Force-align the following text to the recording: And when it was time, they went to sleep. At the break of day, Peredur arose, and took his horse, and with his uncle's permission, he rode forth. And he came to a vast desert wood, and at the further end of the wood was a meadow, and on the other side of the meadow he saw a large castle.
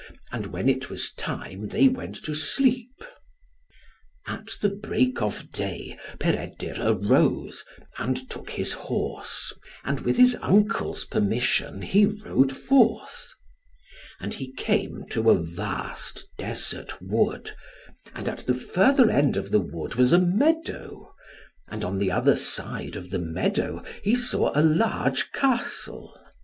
And 0.31 0.47
when 0.47 0.67
it 0.67 0.89
was 0.89 1.11
time, 1.11 1.67
they 1.67 1.87
went 1.87 2.15
to 2.25 2.33
sleep. 2.33 3.03
At 4.25 4.57
the 4.59 4.69
break 4.69 5.21
of 5.21 5.51
day, 5.51 5.95
Peredur 6.19 6.73
arose, 6.79 7.63
and 7.99 8.27
took 8.27 8.49
his 8.49 8.71
horse, 8.73 9.53
and 9.83 9.99
with 9.99 10.17
his 10.17 10.35
uncle's 10.41 11.05
permission, 11.05 11.83
he 11.83 12.07
rode 12.07 12.57
forth. 12.57 13.31
And 14.19 14.33
he 14.33 14.51
came 14.53 15.05
to 15.11 15.29
a 15.29 15.37
vast 15.39 16.27
desert 16.35 16.99
wood, 16.99 17.51
and 18.15 18.27
at 18.27 18.47
the 18.47 18.55
further 18.55 19.07
end 19.11 19.37
of 19.37 19.51
the 19.51 19.61
wood 19.61 19.93
was 19.93 20.11
a 20.13 20.17
meadow, 20.19 21.13
and 21.67 21.83
on 21.85 21.99
the 21.99 22.09
other 22.11 22.35
side 22.35 22.95
of 22.95 23.11
the 23.11 23.19
meadow 23.19 23.83
he 24.03 24.15
saw 24.15 24.51
a 24.55 24.63
large 24.63 25.31
castle. 25.31 26.19